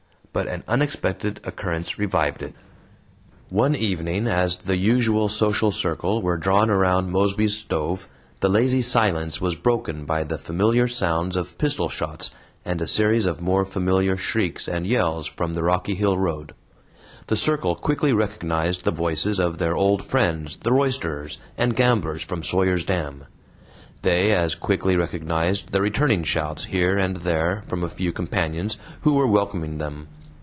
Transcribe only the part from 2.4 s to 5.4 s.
it. One evening, as the usual